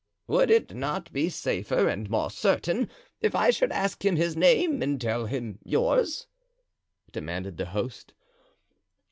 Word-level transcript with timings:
"Would 0.25 0.49
it 0.49 0.73
not 0.73 1.13
be 1.13 1.29
safer 1.29 1.87
and 1.87 2.09
more 2.09 2.31
certain 2.31 2.89
if 3.21 3.35
I 3.35 3.51
should 3.51 3.71
ask 3.71 4.03
him 4.03 4.15
his 4.15 4.35
name 4.35 4.81
and 4.81 4.99
tell 4.99 5.27
him 5.27 5.59
yours?" 5.63 6.25
demanded 7.11 7.57
the 7.57 7.67
host. 7.67 8.15